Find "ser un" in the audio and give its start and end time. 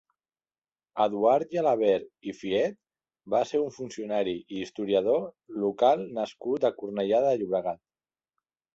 3.51-3.71